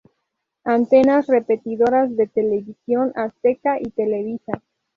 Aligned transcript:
Antenas 0.65 1.27
repetidoras 1.27 2.15
de 2.17 2.25
Televisión 2.25 3.13
Azteca 3.15 3.77
y 3.79 3.91
Televisa. 3.91 4.63